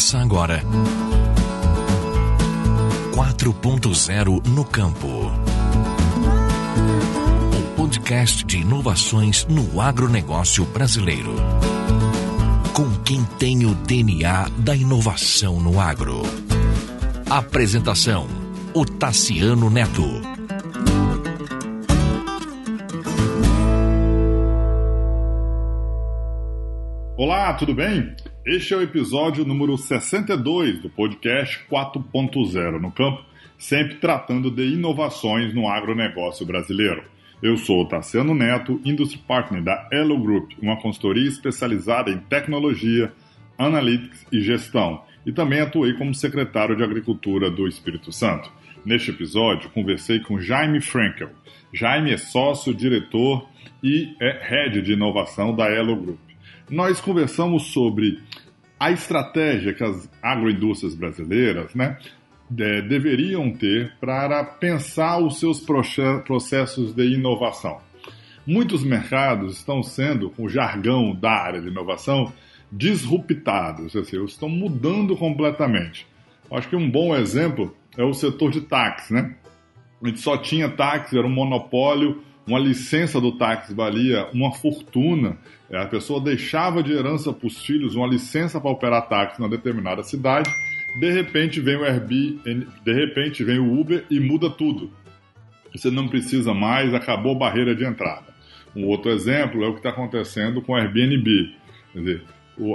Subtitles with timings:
[0.00, 0.62] Começa agora.
[3.12, 5.06] 4.0 no campo.
[7.54, 11.34] Um podcast de inovações no agronegócio brasileiro.
[12.72, 16.22] Com quem tem o DNA da inovação no agro.
[17.28, 18.26] Apresentação:
[18.72, 20.22] o Tassiano Neto.
[27.18, 28.16] Olá, tudo bem?
[28.46, 33.22] Este é o episódio número 62 do podcast 4.0 no campo,
[33.58, 37.04] sempre tratando de inovações no agronegócio brasileiro.
[37.42, 43.12] Eu sou o Tassiano Neto, Industry Partner da Elo Group, uma consultoria especializada em tecnologia,
[43.58, 48.50] analytics e gestão, e também atuei como secretário de Agricultura do Espírito Santo.
[48.86, 51.28] Neste episódio, conversei com Jaime Frankel.
[51.74, 53.46] Jaime é sócio, diretor
[53.82, 56.29] e é head de inovação da Elo Group
[56.70, 58.20] nós conversamos sobre
[58.78, 61.98] a estratégia que as agroindústrias brasileiras né,
[62.48, 67.78] de, deveriam ter para pensar os seus processos de inovação.
[68.46, 72.32] Muitos mercados estão sendo, com o jargão da área de inovação,
[72.72, 76.06] disruptados, ou seja, estão mudando completamente.
[76.50, 79.36] Acho que um bom exemplo é o setor de táxi, né?
[80.02, 85.38] A gente só tinha táxi, era um monopólio, uma licença do táxi valia uma fortuna.
[85.70, 89.48] É, a pessoa deixava de herança para os filhos uma licença para operar táxi na
[89.48, 90.50] determinada cidade.
[90.98, 94.90] De repente vem o Airbnb, de repente vem o Uber e muda tudo.
[95.72, 98.34] Você não precisa mais, acabou a barreira de entrada.
[98.74, 101.54] Um outro exemplo é o que está acontecendo com o Airbnb.
[101.92, 102.22] Quer dizer,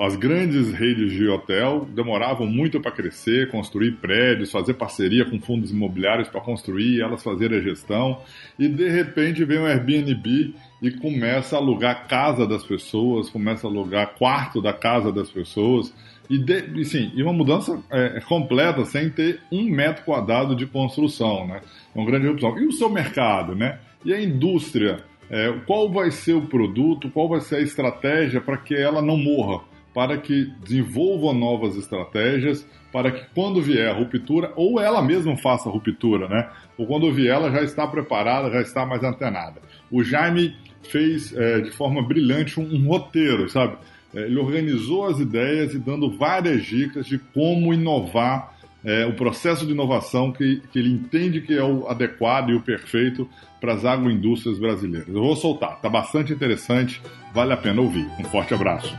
[0.00, 5.70] as grandes redes de hotel demoravam muito para crescer, construir prédios, fazer parceria com fundos
[5.70, 8.20] imobiliários para construir, elas fazerem a gestão,
[8.58, 13.70] e de repente vem o Airbnb e começa a alugar casa das pessoas, começa a
[13.70, 15.92] alugar quarto da casa das pessoas,
[16.28, 20.66] e, de, e sim, e uma mudança é, completa sem ter um metro quadrado de
[20.66, 21.60] construção, né?
[21.94, 22.58] É uma grande opção.
[22.58, 23.78] E o seu mercado, né?
[24.04, 25.04] E a indústria?
[25.30, 29.16] É, qual vai ser o produto, qual vai ser a estratégia para que ela não
[29.16, 35.36] morra, para que desenvolva novas estratégias, para que quando vier a ruptura, ou ela mesma
[35.36, 36.48] faça a ruptura, né?
[36.78, 39.60] Ou quando vier, ela já está preparada, já está mais antenada.
[39.90, 43.76] O Jaime fez é, de forma brilhante um, um roteiro, sabe?
[44.14, 48.55] É, ele organizou as ideias e dando várias dicas de como inovar
[48.86, 52.62] é, o processo de inovação que, que ele entende que é o adequado e o
[52.62, 53.28] perfeito
[53.60, 55.08] para as agroindústrias brasileiras.
[55.08, 57.02] Eu vou soltar, está bastante interessante,
[57.34, 58.06] vale a pena ouvir.
[58.20, 58.96] Um forte abraço.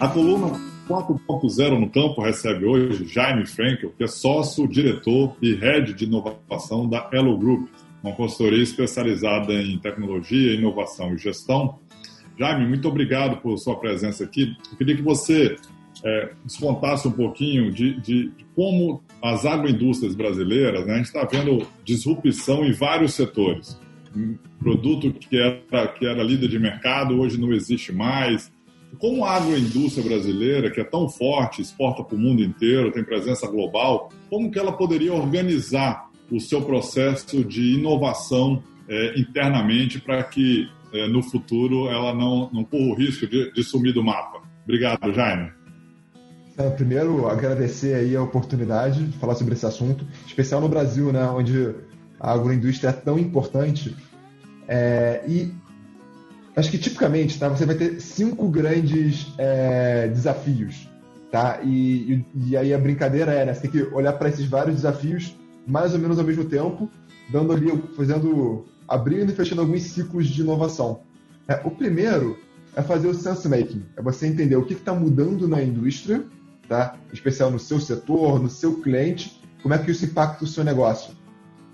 [0.00, 0.58] A coluna
[0.88, 6.88] 4.0 no campo recebe hoje Jaime Frankel, que é sócio, diretor e head de inovação
[6.88, 7.68] da Elo Group,
[8.06, 11.78] uma consultoria especializada em tecnologia, inovação e gestão.
[12.38, 14.56] Jaime, muito obrigado por sua presença aqui.
[14.70, 15.56] Eu queria que você
[16.04, 21.24] é, descontasse um pouquinho de, de, de, como as agroindústrias brasileiras, né, a gente está
[21.24, 23.78] vendo disrupção em vários setores.
[24.14, 28.52] Um produto que era, que era líder de mercado hoje não existe mais.
[28.98, 33.46] Como a agroindústria brasileira, que é tão forte, exporta para o mundo inteiro, tem presença
[33.46, 40.68] global, como que ela poderia organizar o seu processo de inovação é, internamente para que
[40.92, 44.42] é, no futuro ela não, não corra o risco de, de sumir do mapa.
[44.64, 45.50] Obrigado, Jaime.
[46.58, 51.24] É, primeiro, agradecer aí a oportunidade de falar sobre esse assunto, especial no Brasil, né,
[51.24, 51.74] onde
[52.18, 53.94] a agroindústria é tão importante.
[54.66, 55.52] É, e
[56.56, 60.88] acho que tipicamente tá, você vai ter cinco grandes é, desafios.
[61.30, 61.60] Tá?
[61.62, 64.76] E, e, e, aí a brincadeira é, né, você tem que olhar para esses vários
[64.76, 65.36] desafios
[65.66, 66.88] mais ou menos ao mesmo tempo,
[67.30, 71.00] dando ali, fazendo, abrindo e fechando alguns ciclos de inovação.
[71.48, 72.38] É, o primeiro
[72.74, 76.24] é fazer o sense making, é você entender o que está mudando na indústria,
[76.68, 76.96] tá?
[77.10, 80.62] Em especial no seu setor, no seu cliente, como é que isso impacta o seu
[80.62, 81.14] negócio.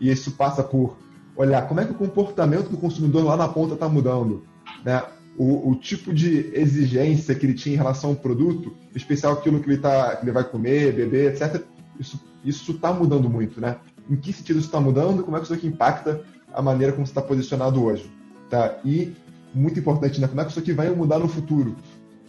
[0.00, 0.96] E isso passa por
[1.36, 4.44] olhar como é que o comportamento do consumidor lá na ponta está mudando,
[4.84, 5.02] né?
[5.36, 9.58] O, o, tipo de exigência que ele tinha em relação ao produto, em especial aquilo
[9.58, 11.60] que ele, tá, que ele vai comer, beber, etc.
[11.98, 13.76] Isso isso está mudando muito, né?
[14.08, 15.22] Em que sentido isso está mudando?
[15.22, 18.10] Como é que isso aqui impacta a maneira como você está posicionado hoje?
[18.50, 18.78] Tá?
[18.84, 19.16] E,
[19.54, 20.28] muito importante, né?
[20.28, 21.74] como é que isso aqui vai mudar no futuro?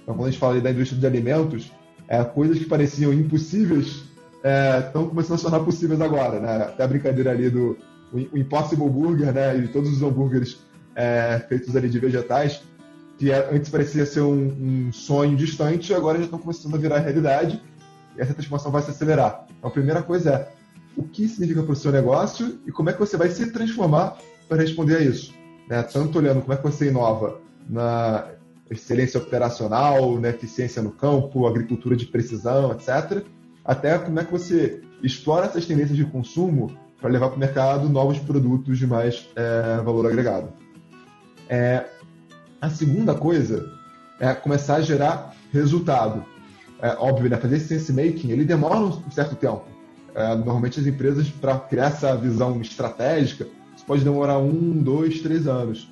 [0.02, 1.72] Então, quando a gente fala da indústria de alimentos,
[2.08, 4.04] é, coisas que pareciam impossíveis
[4.86, 6.56] estão é, começando a se tornar possíveis agora, né?
[6.64, 7.78] Até a brincadeira ali do
[8.14, 9.58] o Impossible Burger, né?
[9.58, 10.60] E todos os hambúrgueres
[10.96, 12.62] é, feitos ali de vegetais,
[13.18, 17.00] que é, antes parecia ser um, um sonho distante, agora já estão começando a virar
[17.00, 17.62] realidade
[18.18, 19.46] e essa transformação vai se acelerar.
[19.58, 20.50] Então, a primeira coisa é
[20.98, 24.18] o que significa para o seu negócio e como é que você vai se transformar
[24.48, 25.34] para responder a isso.
[25.68, 25.82] Né?
[25.84, 27.40] Tanto olhando como é que você inova
[27.70, 28.28] na
[28.70, 33.24] excelência operacional, na eficiência no campo, agricultura de precisão, etc.,
[33.64, 37.90] até como é que você explora essas tendências de consumo para levar para o mercado
[37.90, 40.50] novos produtos de mais é, valor agregado.
[41.50, 41.86] É,
[42.62, 43.66] a segunda coisa
[44.20, 46.26] é começar a gerar resultado.
[46.82, 47.38] É, óbvio, né?
[47.38, 49.64] fazer esse sense making ele demora um certo tempo.
[50.14, 55.48] É, normalmente as empresas, para criar essa visão estratégica, isso pode demorar um, dois, três
[55.48, 55.90] anos.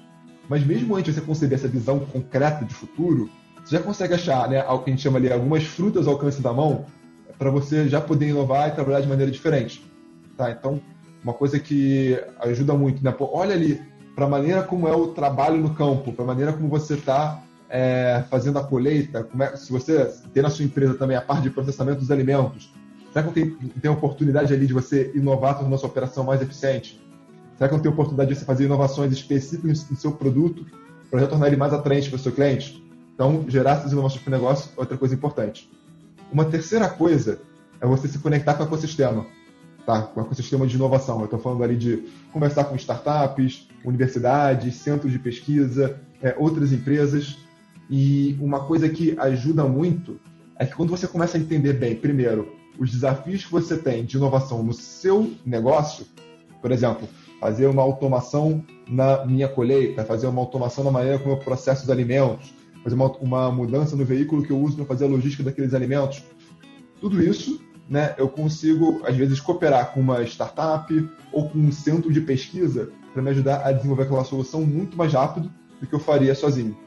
[0.48, 3.30] Mas mesmo antes de você conceber essa visão concreta de futuro,
[3.64, 6.42] você já consegue achar né, algo que a gente chama ali algumas frutas ao alcance
[6.42, 6.86] da mão
[7.38, 9.84] para você já poder inovar e trabalhar de maneira diferente.
[10.38, 10.52] Tá?
[10.52, 10.82] Então,
[11.24, 13.12] uma coisa que ajuda muito, né?
[13.12, 13.82] Pô, olha ali
[14.16, 17.42] para a maneira como é o trabalho no campo, para a maneira como você está
[17.76, 21.50] é, fazendo a colheita, é, se você tem na sua empresa também a parte de
[21.50, 22.72] processamento dos alimentos,
[23.12, 27.04] será que tem, tem oportunidade ali de você inovar, tornando a sua operação mais eficiente?
[27.58, 30.68] Será que tem oportunidade de você fazer inovações específicas no seu produto
[31.10, 32.84] para já tornar ele mais atraente para o seu cliente?
[33.16, 35.68] Então, gerar essas inovações para o negócio é outra coisa importante.
[36.32, 37.40] Uma terceira coisa
[37.82, 39.26] é você se conectar com o ecossistema,
[39.84, 40.04] tá?
[40.04, 41.18] com o ecossistema de inovação.
[41.20, 47.43] Eu estou falando ali de conversar com startups, universidades, centros de pesquisa, é, outras empresas.
[47.90, 50.20] E uma coisa que ajuda muito
[50.58, 54.18] é que quando você começa a entender bem, primeiro, os desafios que você tem de
[54.18, 56.06] inovação no seu negócio,
[56.62, 57.08] por exemplo,
[57.40, 61.90] fazer uma automação na minha colheita, fazer uma automação na maneira como eu processo os
[61.90, 62.54] alimentos,
[62.84, 66.24] fazer uma, uma mudança no veículo que eu uso para fazer a logística daqueles alimentos.
[67.00, 72.12] Tudo isso, né, eu consigo, às vezes, cooperar com uma startup ou com um centro
[72.12, 76.00] de pesquisa para me ajudar a desenvolver aquela solução muito mais rápido do que eu
[76.00, 76.78] faria sozinho.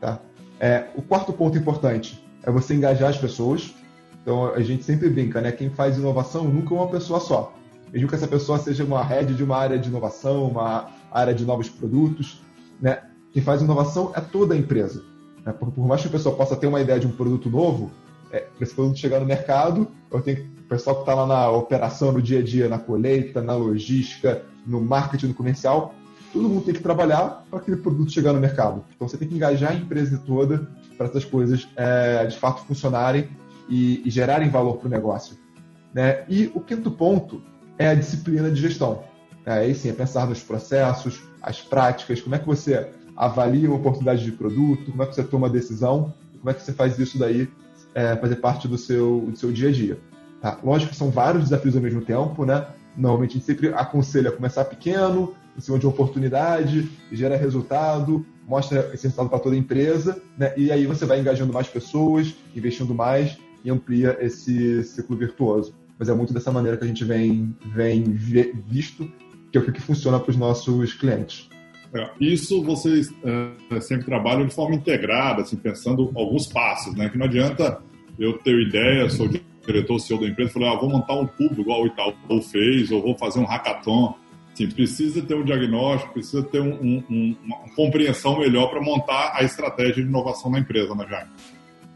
[0.00, 0.20] Tá?
[0.58, 3.74] É, o quarto ponto importante é você engajar as pessoas.
[4.22, 5.52] Então, a gente sempre brinca, né?
[5.52, 7.54] Quem faz inovação nunca é uma pessoa só.
[7.92, 11.44] Mesmo que essa pessoa seja uma head de uma área de inovação, uma área de
[11.44, 12.42] novos produtos,
[12.80, 13.02] né?
[13.32, 15.04] Quem faz inovação é toda a empresa.
[15.44, 15.52] Né?
[15.52, 17.90] Por, por, mais que a pessoa possa ter uma ideia de um produto novo,
[18.32, 21.50] é, para esse produto chegar no mercado, eu tenho o pessoal que está lá na
[21.50, 25.94] operação, no dia a dia, na colheita, na logística, no marketing, no comercial,
[26.32, 28.84] todo mundo tem que trabalhar para aquele produto chegar no mercado.
[28.94, 33.28] Então você tem que engajar a empresa toda para essas coisas é, de fato funcionarem
[33.68, 35.36] e, e gerarem valor para o negócio.
[35.92, 36.24] Né?
[36.28, 37.42] E o quinto ponto
[37.78, 39.02] é a disciplina de gestão.
[39.44, 43.78] É, aí sim, é pensar nos processos, as práticas, como é que você avalia uma
[43.78, 46.98] oportunidade de produto, como é que você toma a decisão, como é que você faz
[46.98, 47.48] isso daí
[47.94, 49.98] é, fazer parte do seu, do seu dia a dia.
[50.40, 50.58] Tá?
[50.62, 52.66] Lógico que são vários desafios ao mesmo tempo, né?
[52.96, 59.04] Normalmente a gente sempre aconselha começar pequeno, em cima de oportunidade, gera resultado, mostra esse
[59.04, 60.52] resultado para toda a empresa, né?
[60.56, 65.74] e aí você vai engajando mais pessoas, investindo mais e amplia esse ciclo virtuoso.
[65.98, 69.10] Mas é muito dessa maneira que a gente vem, vem visto,
[69.50, 71.48] que é o que funciona para os nossos clientes.
[71.94, 77.08] É, isso vocês é, sempre trabalham de forma integrada, assim, pensando alguns passos, né?
[77.08, 77.80] Que não adianta
[78.18, 79.28] eu ter ideia, sou
[79.66, 83.02] diretor CEO da empresa, falei, ah, vou montar um cubo igual o Itaú fez, ou
[83.02, 84.14] vou fazer um hackathon.
[84.56, 89.34] Assim, precisa ter um diagnóstico, precisa ter um, um, um, uma compreensão melhor para montar
[89.34, 91.30] a estratégia de inovação na empresa, né, Jaime?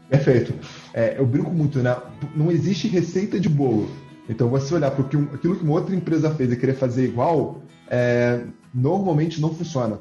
[0.07, 0.53] Perfeito.
[0.93, 1.97] É, eu brinco muito, né?
[2.35, 3.89] Não existe receita de bolo.
[4.29, 8.43] Então, você olhar para aquilo que uma outra empresa fez e querer fazer igual, é,
[8.71, 9.99] normalmente não funciona.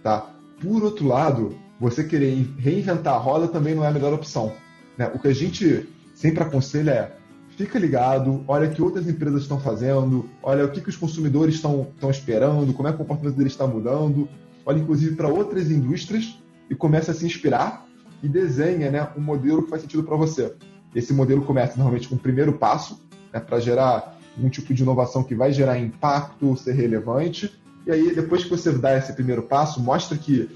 [0.00, 0.30] Tá?
[0.62, 4.52] Por outro lado, você querer reinventar a roda também não é a melhor opção.
[4.96, 5.10] Né?
[5.12, 7.16] O que a gente sempre aconselha é
[7.56, 11.54] fica ligado, olha o que outras empresas estão fazendo, olha o que, que os consumidores
[11.56, 14.28] estão, estão esperando, como é que o comportamento deles está mudando,
[14.64, 17.86] olha inclusive para outras indústrias e começa a se inspirar
[18.22, 20.54] e desenha né, um modelo que faz sentido para você.
[20.94, 23.00] Esse modelo começa normalmente com o primeiro passo,
[23.32, 27.50] né, para gerar um tipo de inovação que vai gerar impacto, ser relevante,
[27.86, 30.50] e aí, depois que você dá esse primeiro passo, mostra que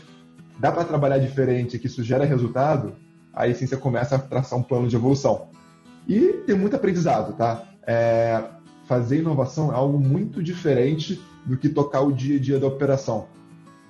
[0.58, 2.96] dá para trabalhar diferente, que isso gera resultado,
[3.32, 5.48] aí sim você começa a traçar um plano de evolução.
[6.08, 7.64] E tem muito aprendizado, tá?
[7.86, 8.42] É,
[8.86, 13.26] fazer inovação é algo muito diferente do que tocar o dia a dia da operação.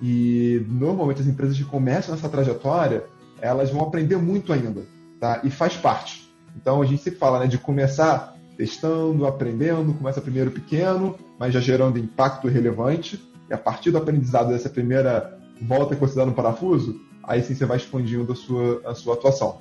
[0.01, 3.03] E normalmente as empresas que começam essa trajetória,
[3.39, 4.83] elas vão aprender muito ainda,
[5.19, 5.41] tá?
[5.43, 6.31] E faz parte.
[6.55, 11.59] Então a gente sempre fala né, de começar testando, aprendendo, começa primeiro pequeno, mas já
[11.59, 16.33] gerando impacto relevante e a partir do aprendizado dessa primeira volta que você dá no
[16.33, 19.59] parafuso, aí sim você vai expandindo a sua, a sua atuação.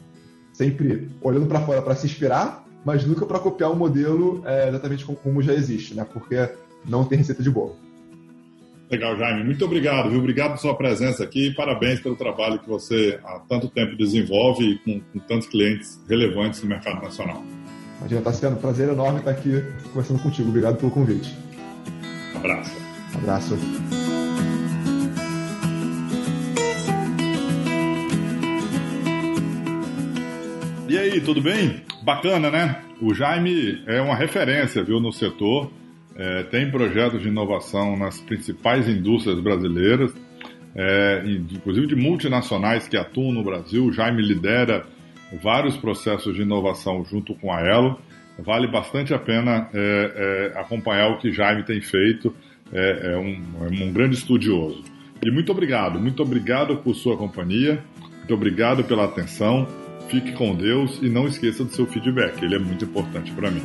[0.61, 5.07] Sempre olhando para fora para se inspirar, mas nunca para copiar um modelo é, exatamente
[5.07, 6.05] como, já existe, né?
[6.05, 6.50] Porque
[6.85, 7.76] não tem receita de bolo.
[8.90, 9.43] Legal, Jaime.
[9.43, 10.19] Muito obrigado, viu?
[10.19, 14.79] Obrigado pela sua presença aqui e parabéns pelo trabalho que você há tanto tempo desenvolve
[14.85, 17.43] com, com tantos clientes relevantes no mercado nacional.
[18.00, 19.64] Imagina, tá sendo um prazer enorme estar aqui
[19.95, 20.50] conversando contigo.
[20.50, 21.35] Obrigado pelo convite.
[22.35, 22.76] Abraço.
[23.14, 23.57] Abraço.
[31.11, 31.83] Aí, tudo bem?
[32.02, 32.83] Bacana, né?
[33.00, 35.71] O Jaime é uma referência, viu, no setor.
[36.17, 40.14] É, tem projetos de inovação nas principais indústrias brasileiras,
[40.75, 43.87] é, inclusive de multinacionais que atuam no Brasil.
[43.87, 44.87] O Jaime lidera
[45.43, 47.99] vários processos de inovação junto com a Elo.
[48.38, 52.35] Vale bastante a pena é, é acompanhar o que Jaime tem feito.
[52.73, 54.85] É, é um, é um grande estudioso.
[55.23, 57.83] E muito obrigado, muito obrigado por sua companhia,
[58.19, 59.67] muito obrigado pela atenção.
[60.11, 63.62] Fique com Deus e não esqueça do seu feedback, ele é muito importante para mim.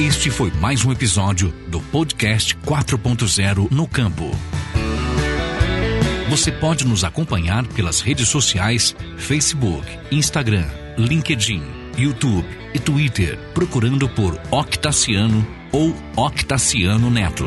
[0.00, 4.32] Este foi mais um episódio do podcast 4.0 no Campo.
[6.28, 10.66] Você pode nos acompanhar pelas redes sociais Facebook, Instagram,
[10.98, 11.62] LinkedIn,
[11.96, 17.46] YouTube e Twitter, procurando por Octaciano ou Octaciano Neto.